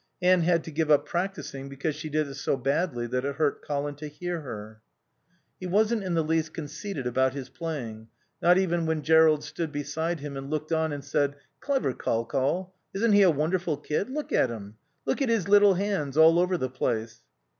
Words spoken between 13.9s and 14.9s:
Look at him.